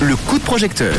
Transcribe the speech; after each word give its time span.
Le 0.00 0.16
coup 0.16 0.38
de 0.38 0.44
projecteur. 0.44 0.96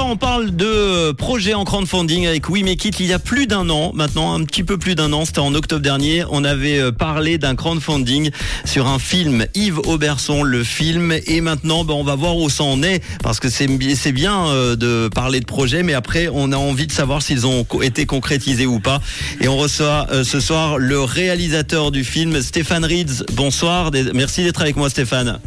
On 0.00 0.16
parle 0.16 0.56
de 0.56 1.12
projets 1.12 1.54
en 1.54 1.64
crowdfunding 1.64 2.26
avec 2.26 2.48
We. 2.48 2.62
Il 2.98 3.06
y 3.06 3.12
a 3.12 3.18
plus 3.20 3.46
d'un 3.46 3.70
an, 3.70 3.92
maintenant 3.94 4.34
un 4.34 4.42
petit 4.42 4.64
peu 4.64 4.76
plus 4.76 4.96
d'un 4.96 5.12
an, 5.12 5.24
c'était 5.24 5.38
en 5.38 5.54
octobre 5.54 5.82
dernier, 5.82 6.24
on 6.30 6.42
avait 6.44 6.80
euh, 6.80 6.90
parlé 6.90 7.38
d'un 7.38 7.54
crowdfunding 7.54 8.30
sur 8.64 8.88
un 8.88 8.98
film 8.98 9.46
Yves 9.54 9.78
Auberson, 9.86 10.42
le 10.42 10.64
film. 10.64 11.14
Et 11.26 11.40
maintenant, 11.40 11.84
ben, 11.84 11.94
on 11.94 12.02
va 12.02 12.16
voir 12.16 12.36
où 12.36 12.50
ça 12.50 12.64
en 12.64 12.82
est, 12.82 13.02
parce 13.22 13.38
que 13.38 13.48
c'est 13.48 14.12
bien 14.12 14.48
euh, 14.48 14.74
de 14.74 15.08
parler 15.14 15.38
de 15.38 15.46
projets, 15.46 15.84
mais 15.84 15.94
après, 15.94 16.28
on 16.32 16.50
a 16.50 16.56
envie 16.56 16.86
de 16.88 16.92
savoir 16.92 17.22
s'ils 17.22 17.46
ont 17.46 17.64
été 17.80 18.04
concrétisés 18.04 18.66
ou 18.66 18.80
pas. 18.80 19.00
Et 19.40 19.46
on 19.46 19.56
reçoit 19.56 20.08
euh, 20.10 20.24
ce 20.24 20.40
soir 20.40 20.78
le 20.78 21.00
réalisateur 21.00 21.92
du 21.92 22.02
film, 22.02 22.42
Stéphane 22.42 22.84
Rieds. 22.84 23.24
Bonsoir, 23.32 23.92
merci 24.12 24.42
d'être 24.42 24.60
avec 24.60 24.76
moi, 24.76 24.90
Stéphane. 24.90 25.38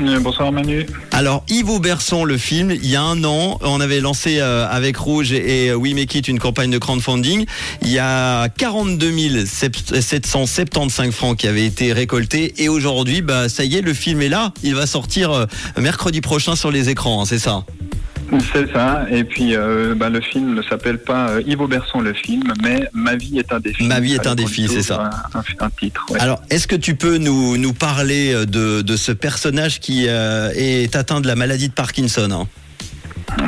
Euh, 0.00 0.20
Bonsoir 0.20 0.52
Manu. 0.52 0.86
Alors 1.12 1.44
Yves 1.48 1.70
Auberson, 1.70 2.24
le 2.24 2.38
film, 2.38 2.70
il 2.70 2.86
y 2.86 2.96
a 2.96 3.02
un 3.02 3.24
an, 3.24 3.58
on 3.62 3.80
avait 3.80 4.00
lancé 4.00 4.38
euh, 4.38 4.66
avec 4.68 4.96
Rouge 4.96 5.32
et, 5.32 5.66
et 5.66 5.74
We 5.74 5.94
Make 5.94 6.14
It 6.14 6.28
une 6.28 6.38
campagne 6.38 6.70
de 6.70 6.78
crowdfunding. 6.78 7.46
Il 7.82 7.88
y 7.88 7.98
a 7.98 8.48
42 8.48 9.44
775 9.46 11.10
francs 11.12 11.36
qui 11.36 11.48
avaient 11.48 11.66
été 11.66 11.92
récoltés 11.92 12.54
et 12.62 12.68
aujourd'hui, 12.68 13.22
bah 13.22 13.48
ça 13.48 13.64
y 13.64 13.76
est, 13.76 13.82
le 13.82 13.94
film 13.94 14.22
est 14.22 14.28
là. 14.28 14.52
Il 14.62 14.74
va 14.74 14.86
sortir 14.86 15.32
euh, 15.32 15.46
mercredi 15.76 16.20
prochain 16.20 16.56
sur 16.56 16.70
les 16.70 16.88
écrans, 16.88 17.22
hein, 17.22 17.24
c'est 17.26 17.38
ça? 17.38 17.64
C'est 18.52 18.70
ça. 18.72 19.06
Et 19.10 19.24
puis 19.24 19.54
euh, 19.56 19.94
bah, 19.94 20.10
le 20.10 20.20
film 20.20 20.54
ne 20.54 20.62
s'appelle 20.62 20.98
pas 20.98 21.30
euh, 21.30 21.42
Yves 21.46 21.60
Auberson 21.62 22.00
le 22.00 22.12
film, 22.12 22.52
mais 22.62 22.88
Ma 22.92 23.16
vie 23.16 23.38
est 23.38 23.52
un 23.52 23.60
défi. 23.60 23.84
Ma 23.86 24.00
vie 24.00 24.14
est 24.14 24.26
un 24.26 24.34
défi, 24.34 24.68
c'est 24.68 24.82
ça. 24.82 25.10
Un, 25.34 25.38
un- 25.64 25.70
titre. 25.70 26.04
ouais. 26.10 26.20
Alors, 26.20 26.42
est-ce 26.50 26.66
que 26.66 26.76
tu 26.76 26.94
peux 26.94 27.18
nous, 27.18 27.56
nous 27.56 27.72
parler 27.72 28.32
euh, 28.34 28.44
de, 28.46 28.82
de 28.82 28.96
ce 28.96 29.12
personnage 29.12 29.80
qui 29.80 30.06
euh, 30.08 30.50
est 30.54 30.94
atteint 30.96 31.20
de 31.20 31.26
la 31.26 31.36
maladie 31.36 31.68
de 31.68 31.74
Parkinson 31.74 32.28
hein? 32.30 32.46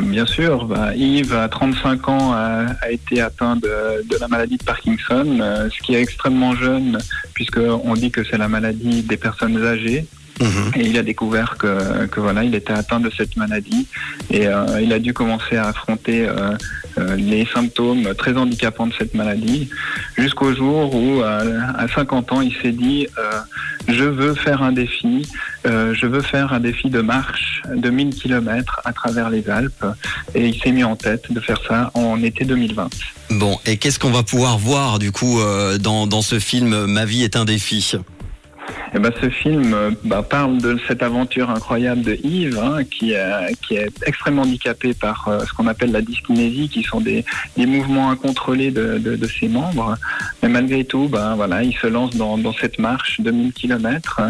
Bien 0.03 0.27
sûr, 0.27 0.67
bah, 0.67 0.95
Yves, 0.95 1.35
à 1.35 1.49
35 1.49 2.09
ans, 2.09 2.33
a, 2.35 2.67
a 2.83 2.91
été 2.91 3.21
atteint 3.23 3.57
de, 3.57 3.63
de 4.09 4.17
la 4.21 4.29
maladie 4.29 4.57
de 4.59 4.63
Parkinson, 4.63 5.39
euh, 5.41 5.69
ce 5.75 5.83
qui 5.83 5.95
est 5.95 6.01
extrêmement 6.03 6.55
jeune, 6.55 6.99
puisqu'on 7.35 7.95
dit 7.95 8.11
que 8.11 8.23
c'est 8.23 8.37
la 8.39 8.49
maladie 8.49 9.03
des 9.03 9.17
personnes 9.17 9.63
âgées. 9.65 10.07
Mhm. 10.41 10.73
Et 10.77 10.87
il 10.87 10.99
a 10.99 11.03
découvert 11.03 11.57
que, 11.59 12.07
que 12.07 12.21
voilà, 12.21 12.45
il 12.45 12.55
était 12.55 12.73
atteint 12.73 13.01
de 13.01 13.11
cette 13.11 13.37
maladie 13.37 13.87
et 14.31 14.47
euh, 14.47 14.81
il 14.81 14.93
a 14.93 14.99
dû 14.99 15.13
commencer 15.13 15.57
à 15.57 15.69
affronter 15.69 16.27
euh, 16.27 16.57
euh, 16.99 17.17
les 17.17 17.47
symptômes 17.53 18.15
très 18.17 18.37
handicapants 18.37 18.87
de 18.87 18.95
cette 18.99 19.15
maladie 19.15 19.69
jusqu'au 20.17 20.55
jour 20.55 20.95
où, 20.95 21.23
euh, 21.23 21.61
à 21.77 21.87
50 21.89 22.33
ans, 22.33 22.41
il 22.41 22.55
s'est 22.63 22.73
dit 22.73 23.07
euh, 23.19 23.41
je 23.89 24.05
veux 24.05 24.35
faire 24.35 24.63
un 24.63 24.73
défi, 24.73 25.29
euh, 25.67 25.95
je 25.95 26.07
veux 26.07 26.23
faire 26.23 26.53
un 26.53 26.61
défi 26.61 26.89
de 26.91 27.01
marche 27.01 27.63
de 27.75 27.91
1000 27.91 28.15
km 28.15 28.81
à 28.85 28.93
travers 28.93 29.31
les 29.31 29.49
Alpes 29.49 29.85
et 30.35 30.47
il 30.49 30.61
s'est 30.61 30.73
mis 30.73 30.85
en 30.85 30.97
tête 30.97 31.31
de 31.31 31.41
faire 31.41 31.61
ça 31.69 31.91
en 31.95 32.23
été 32.23 32.45
2020. 32.45 32.89
Bon, 33.31 33.59
et 33.67 33.77
qu'est-ce 33.77 33.99
qu'on 33.99 34.11
va 34.11 34.23
pouvoir 34.23 34.59
voir 34.59 34.99
du 34.99 35.13
coup 35.13 35.41
euh, 35.41 35.79
dans, 35.79 36.07
dans 36.07 36.23
ce 36.23 36.39
film 36.39 36.87
Ma 36.87 37.05
vie 37.05 37.23
est 37.23 37.37
un 37.37 37.45
défi? 37.45 37.97
Eh 38.93 38.99
ben, 38.99 39.13
ce 39.21 39.31
film 39.31 39.73
euh, 39.73 39.91
bah, 40.05 40.23
parle 40.29 40.59
de 40.59 40.77
cette 40.89 41.03
aventure 41.03 41.49
incroyable 41.51 42.03
de 42.03 42.15
Yves, 42.25 42.59
hein, 42.59 42.83
qui, 42.85 43.13
est- 43.13 43.55
qui 43.63 43.77
est 43.77 43.89
extrêmement 44.05 44.43
handicapé 44.43 44.95
par 44.95 45.29
euh, 45.29 45.45
ce 45.47 45.53
qu'on 45.53 45.69
appelle 45.69 45.93
la 45.93 46.03
dyskinésie, 46.03 46.69
qui 46.69 46.83
sont 46.83 47.01
des, 47.01 47.25
des 47.57 47.67
mouvements 47.67 48.11
incontrôlés 48.11 48.73
de, 48.73 48.99
de, 48.99 49.15
de 49.15 49.27
ses 49.29 49.49
membres. 49.49 49.97
Mais 50.43 50.49
malgré 50.49 50.85
tout, 50.85 51.09
ben, 51.09 51.37
voilà, 51.37 51.63
il 51.63 51.73
se 51.77 51.87
lance 51.87 52.17
dans, 52.17 52.37
dans 52.37 52.53
cette 52.53 52.81
marche 52.81 53.21
de 53.21 53.31
1000 53.31 53.53
km 53.53 54.21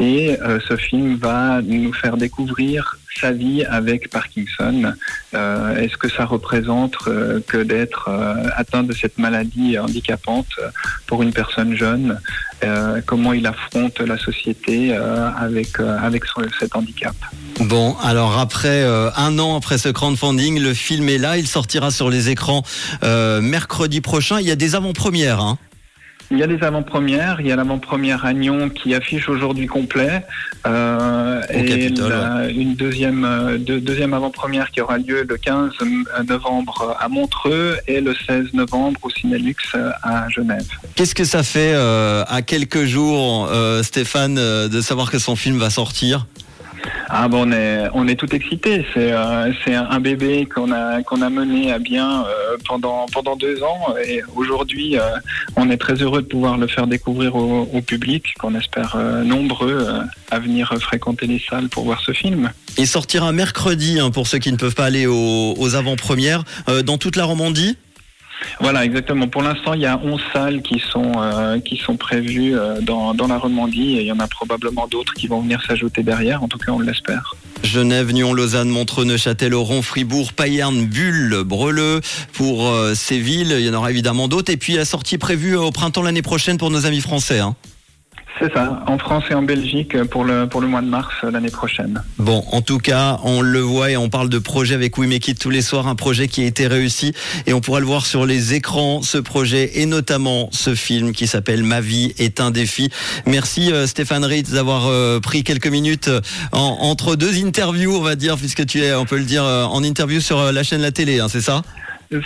et 0.00 0.36
euh, 0.40 0.58
ce 0.68 0.76
film 0.76 1.14
va 1.16 1.60
nous 1.62 1.92
faire 1.92 2.16
découvrir 2.16 2.98
sa 3.20 3.32
vie 3.32 3.64
avec 3.64 4.10
Parkinson. 4.10 4.92
Euh, 5.34 5.76
Est-ce 5.76 5.96
que 5.96 6.08
ça 6.08 6.24
représente 6.24 6.94
euh, 7.08 7.40
que 7.46 7.58
d'être 7.58 8.08
euh, 8.08 8.44
atteint 8.56 8.84
de 8.84 8.92
cette 8.92 9.18
maladie 9.18 9.76
handicapante 9.78 10.46
euh, 10.60 10.68
pour 11.06 11.22
une 11.24 11.32
personne 11.32 11.74
jeune? 11.74 12.20
Euh, 12.64 13.00
comment 13.06 13.32
il 13.32 13.46
affronte 13.46 14.00
la 14.00 14.18
société 14.18 14.90
euh, 14.92 15.28
avec, 15.30 15.80
euh, 15.80 15.98
avec 16.02 16.24
son- 16.24 16.42
cet 16.58 16.74
handicap. 16.76 17.14
Bon, 17.60 17.96
alors 18.02 18.38
après 18.38 18.82
euh, 18.82 19.10
un 19.16 19.38
an 19.38 19.56
après 19.56 19.78
ce 19.78 19.88
crowdfunding, 19.88 20.60
le 20.60 20.74
film 20.74 21.08
est 21.08 21.18
là, 21.18 21.36
il 21.38 21.46
sortira 21.46 21.90
sur 21.90 22.08
les 22.10 22.28
écrans 22.30 22.62
mercredi 23.42 24.00
prochain. 24.00 24.40
Il 24.40 24.46
y 24.46 24.50
a 24.50 24.56
des 24.56 24.74
avant-premières. 24.74 25.40
Hein. 25.40 25.58
Il 26.30 26.38
y 26.38 26.42
a 26.42 26.46
des 26.46 26.62
avant-premières, 26.62 27.40
il 27.40 27.46
y 27.46 27.52
a 27.52 27.56
l'avant-première 27.56 28.26
à 28.26 28.34
Nyon 28.34 28.68
qui 28.68 28.94
affiche 28.94 29.30
aujourd'hui 29.30 29.66
complet, 29.66 30.26
euh, 30.66 31.40
Au 31.40 31.52
et 31.58 31.64
Capitole, 31.64 32.10
la- 32.10 32.48
une 32.50 32.74
deuxième, 32.74 33.24
euh, 33.24 33.56
deux- 33.56 33.80
deuxième 33.80 34.12
avant-première 34.12 34.70
qui 34.70 34.82
aura 34.82 34.98
lieu 34.98 35.24
le 35.26 35.36
15 35.38 35.70
novembre 36.28 36.94
à 37.00 37.08
Montreux 37.08 37.78
et 37.86 38.02
le 38.02 38.14
16 38.14 38.52
novembre 38.52 39.00
au 39.04 39.10
Cinélux 39.10 39.56
euh, 39.74 39.90
à 40.02 40.28
Genève. 40.28 40.66
Qu'est-ce 40.96 41.14
que 41.14 41.24
ça 41.24 41.42
fait 41.42 41.72
euh, 41.74 42.24
à 42.28 42.42
quelques 42.42 42.84
jours, 42.84 43.48
euh, 43.50 43.82
Stéphane, 43.82 44.36
euh, 44.38 44.68
de 44.68 44.82
savoir 44.82 45.10
que 45.10 45.18
son 45.18 45.34
film 45.34 45.56
va 45.58 45.70
sortir? 45.70 46.26
Ah 47.08 47.28
bon, 47.28 47.48
on 47.48 47.52
est, 47.52 47.88
on 47.94 48.06
est 48.06 48.16
tout 48.16 48.34
excité. 48.34 48.84
C'est 48.94 49.12
euh, 49.12 49.50
un 49.66 50.00
bébé 50.00 50.46
qu'on 50.46 50.72
a, 50.72 51.00
a 51.00 51.30
mené 51.30 51.72
à 51.72 51.78
bien 51.78 52.24
euh, 52.24 52.56
pendant, 52.66 53.06
pendant 53.12 53.36
deux 53.36 53.62
ans. 53.62 53.94
Et 54.06 54.22
aujourd'hui, 54.36 54.98
euh, 54.98 55.02
on 55.56 55.70
est 55.70 55.76
très 55.76 55.94
heureux 55.94 56.22
de 56.22 56.26
pouvoir 56.26 56.58
le 56.58 56.66
faire 56.66 56.86
découvrir 56.86 57.34
au, 57.36 57.80
public, 57.86 58.34
qu'on 58.38 58.54
espère 58.54 58.96
nombreux 59.24 59.86
à 60.30 60.38
venir 60.38 60.74
fréquenter 60.80 61.26
les 61.26 61.40
salles 61.48 61.68
pour 61.68 61.84
voir 61.84 62.00
ce 62.04 62.12
film. 62.12 62.50
Il 62.76 62.86
sortira 62.86 63.32
mercredi, 63.32 63.98
hein, 63.98 64.10
pour 64.10 64.26
ceux 64.26 64.38
qui 64.38 64.52
ne 64.52 64.56
peuvent 64.56 64.74
pas 64.74 64.86
aller 64.86 65.06
aux, 65.06 65.54
aux 65.56 65.74
avant-premières, 65.74 66.44
dans 66.84 66.98
toute 66.98 67.16
la 67.16 67.24
Romandie. 67.24 67.76
Voilà, 68.60 68.84
exactement. 68.84 69.28
Pour 69.28 69.42
l'instant, 69.42 69.74
il 69.74 69.80
y 69.80 69.86
a 69.86 69.98
11 69.98 70.20
salles 70.32 70.62
qui 70.62 70.78
sont, 70.80 71.12
euh, 71.16 71.58
prévues 71.98 72.56
euh, 72.56 72.80
dans, 72.80 73.14
la 73.28 73.38
Romandie 73.38 73.96
et 73.96 74.00
il 74.02 74.06
y 74.06 74.12
en 74.12 74.20
a 74.20 74.28
probablement 74.28 74.86
d'autres 74.86 75.14
qui 75.14 75.26
vont 75.26 75.40
venir 75.40 75.62
s'ajouter 75.66 76.02
derrière. 76.02 76.42
En 76.42 76.48
tout 76.48 76.58
cas, 76.58 76.72
on 76.72 76.80
l'espère. 76.80 77.34
Genève, 77.64 78.12
Nyon, 78.12 78.32
Lausanne, 78.32 78.68
Montreux, 78.68 79.04
Neuchâtel, 79.04 79.54
Oron, 79.54 79.82
Fribourg, 79.82 80.32
Payerne, 80.32 80.86
Bulle, 80.86 81.42
Breleux 81.44 82.00
pour 82.32 82.68
euh, 82.68 82.94
ces 82.94 83.18
villes. 83.18 83.54
Il 83.58 83.66
y 83.66 83.70
en 83.70 83.74
aura 83.74 83.90
évidemment 83.90 84.28
d'autres. 84.28 84.52
Et 84.52 84.56
puis 84.56 84.74
la 84.74 84.84
sortie 84.84 85.18
prévue 85.18 85.56
au 85.56 85.70
printemps 85.70 86.02
l'année 86.02 86.22
prochaine 86.22 86.58
pour 86.58 86.70
nos 86.70 86.86
amis 86.86 87.00
français. 87.00 87.40
hein. 87.40 87.56
C'est 88.40 88.52
ça, 88.52 88.84
en 88.86 88.98
France 88.98 89.24
et 89.30 89.34
en 89.34 89.42
Belgique 89.42 89.96
euh, 89.96 90.04
pour 90.04 90.24
le, 90.24 90.46
pour 90.46 90.60
le 90.60 90.68
mois 90.68 90.80
de 90.80 90.86
mars 90.86 91.12
euh, 91.24 91.30
l'année 91.32 91.50
prochaine. 91.50 92.00
Bon, 92.18 92.44
en 92.52 92.62
tout 92.62 92.78
cas, 92.78 93.18
on 93.24 93.40
le 93.40 93.58
voit 93.58 93.90
et 93.90 93.96
on 93.96 94.08
parle 94.08 94.28
de 94.28 94.38
projet 94.38 94.74
avec 94.74 94.96
We 94.96 95.08
Make 95.08 95.26
It 95.26 95.38
tous 95.40 95.50
les 95.50 95.60
soirs, 95.62 95.88
un 95.88 95.96
projet 95.96 96.28
qui 96.28 96.42
a 96.42 96.46
été 96.46 96.68
réussi 96.68 97.12
et 97.46 97.52
on 97.52 97.60
pourra 97.60 97.80
le 97.80 97.86
voir 97.86 98.06
sur 98.06 98.26
les 98.26 98.54
écrans, 98.54 99.02
ce 99.02 99.18
projet 99.18 99.80
et 99.80 99.86
notamment 99.86 100.48
ce 100.52 100.76
film 100.76 101.12
qui 101.12 101.26
s'appelle 101.26 101.64
Ma 101.64 101.80
vie 101.80 102.14
est 102.18 102.40
un 102.40 102.52
défi. 102.52 102.90
Merci 103.26 103.72
euh, 103.72 103.86
Stéphane 103.88 104.24
Ritz 104.24 104.50
d'avoir 104.50 104.88
pris 105.20 105.42
quelques 105.42 105.66
minutes 105.66 106.10
en- 106.52 106.58
entre 106.80 107.16
deux 107.16 107.44
interviews, 107.44 107.96
on 107.96 108.02
va 108.02 108.14
dire, 108.14 108.36
puisque 108.36 108.64
tu 108.66 108.82
es, 108.82 108.94
on 108.94 109.04
peut 109.04 109.18
le 109.18 109.24
dire, 109.24 109.42
en 109.42 109.82
interview 109.82 110.20
sur 110.20 110.52
la 110.52 110.62
chaîne 110.62 110.80
La 110.82 110.92
Télé, 110.92 111.18
hein, 111.18 111.26
c'est 111.28 111.40
ça? 111.40 111.62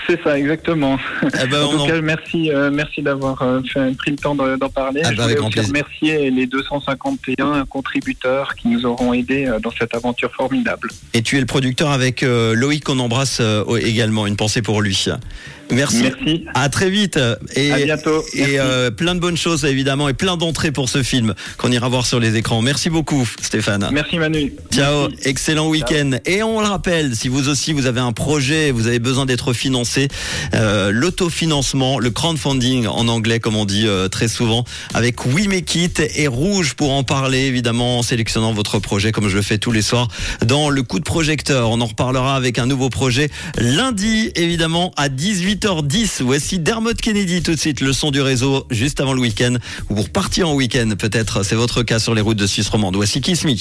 C'est 0.06 0.22
ça, 0.22 0.38
exactement. 0.38 0.96
Ben, 1.50 1.62
en 1.64 1.70
tout 1.72 1.78
en- 1.80 1.86
cas, 1.88 2.00
merci, 2.00 2.50
euh, 2.52 2.70
merci 2.72 3.02
d'avoir 3.02 3.42
euh, 3.42 3.60
fait- 3.64 3.96
pris 3.96 4.12
le 4.12 4.16
temps 4.16 4.34
de- 4.36 4.56
d'en 4.56 4.68
parler. 4.68 5.02
Ah 5.04 5.10
Je 5.10 5.16
bah, 5.16 5.24
voulais 5.24 5.38
aussi 5.38 5.60
remercier 5.60 6.30
les 6.30 6.46
251 6.46 7.64
contributeurs 7.66 8.54
qui 8.54 8.68
nous 8.68 8.86
auront 8.86 9.12
aidés 9.12 9.46
euh, 9.46 9.58
dans 9.58 9.72
cette 9.72 9.94
aventure 9.94 10.30
formidable. 10.32 10.88
Et 11.14 11.22
tu 11.22 11.36
es 11.36 11.40
le 11.40 11.46
producteur 11.46 11.90
avec 11.90 12.22
euh, 12.22 12.54
Loïc 12.54 12.84
qu'on 12.84 13.00
embrasse 13.00 13.42
également, 13.80 14.26
une 14.28 14.36
pensée 14.36 14.62
pour 14.62 14.82
lui. 14.82 15.06
Merci. 15.70 16.02
Merci. 16.02 16.44
À 16.54 16.68
très 16.68 16.90
vite 16.90 17.18
et, 17.56 17.72
À 17.72 17.78
bientôt. 17.78 18.22
Merci. 18.34 18.52
et 18.52 18.60
euh, 18.60 18.90
plein 18.90 19.14
de 19.14 19.20
bonnes 19.20 19.36
choses 19.36 19.64
évidemment 19.64 20.08
et 20.08 20.14
plein 20.14 20.36
d'entrées 20.36 20.72
pour 20.72 20.88
ce 20.88 21.02
film 21.02 21.34
qu'on 21.56 21.70
ira 21.72 21.88
voir 21.88 22.06
sur 22.06 22.20
les 22.20 22.36
écrans. 22.36 22.60
Merci 22.62 22.90
beaucoup 22.90 23.26
Stéphane. 23.40 23.88
Merci 23.92 24.18
Manu. 24.18 24.52
Ciao, 24.72 25.08
Merci. 25.08 25.28
excellent 25.28 25.68
week-end. 25.68 26.12
Et 26.26 26.42
on 26.42 26.60
le 26.60 26.66
rappelle, 26.66 27.14
si 27.16 27.28
vous 27.28 27.48
aussi 27.48 27.72
vous 27.72 27.86
avez 27.86 28.00
un 28.00 28.12
projet, 28.12 28.70
vous 28.70 28.86
avez 28.86 28.98
besoin 28.98 29.26
d'être 29.26 29.52
financé, 29.52 30.08
euh, 30.54 30.90
l'autofinancement, 30.92 31.98
le 31.98 32.10
crowdfunding 32.10 32.86
en 32.86 33.08
anglais 33.08 33.40
comme 33.40 33.56
on 33.56 33.64
dit 33.64 33.86
euh, 33.86 34.08
très 34.08 34.28
souvent, 34.28 34.64
avec 34.94 35.24
We 35.26 35.46
Make 35.48 35.74
It 35.74 36.02
et 36.16 36.26
Rouge 36.26 36.74
pour 36.74 36.92
en 36.92 37.02
parler 37.02 37.40
évidemment 37.40 37.98
en 37.98 38.02
sélectionnant 38.02 38.52
votre 38.52 38.78
projet 38.78 39.12
comme 39.12 39.28
je 39.28 39.36
le 39.36 39.42
fais 39.42 39.58
tous 39.58 39.72
les 39.72 39.82
soirs 39.82 40.08
dans 40.44 40.68
le 40.68 40.82
coup 40.82 40.98
de 40.98 41.04
projecteur. 41.04 41.70
On 41.70 41.80
en 41.80 41.86
reparlera 41.86 42.36
avec 42.36 42.58
un 42.58 42.66
nouveau 42.66 42.90
projet 42.90 43.30
lundi 43.56 44.30
évidemment 44.34 44.92
à 44.96 45.08
18h10. 45.62 46.22
Voici 46.22 46.58
Dermot 46.58 46.94
Kennedy 46.94 47.40
tout 47.40 47.52
de 47.54 47.58
suite, 47.58 47.80
le 47.80 47.92
son 47.92 48.10
du 48.10 48.20
réseau 48.20 48.66
juste 48.70 49.00
avant 49.00 49.12
le 49.12 49.20
week-end 49.20 49.54
ou 49.90 49.94
pour 49.94 50.10
partir 50.10 50.48
en 50.48 50.54
week-end 50.54 50.90
peut-être, 50.98 51.44
c'est 51.44 51.54
votre 51.54 51.82
cas 51.84 52.00
sur 52.00 52.14
les 52.14 52.20
routes 52.20 52.38
de 52.38 52.46
Suisse 52.48 52.68
romande. 52.68 52.96
Voici 52.96 53.20
Kiss 53.20 53.44
Me. 53.44 53.52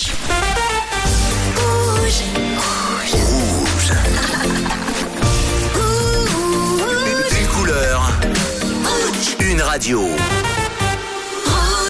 Une 7.39 7.48
couleur, 7.48 8.19
une 9.39 9.62
radio. 9.62 10.09